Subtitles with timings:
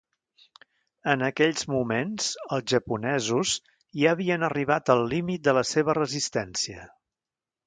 [1.11, 3.53] En aquells moments, els japonesos
[4.01, 6.91] ja havien arribat al límit de la seva resistència.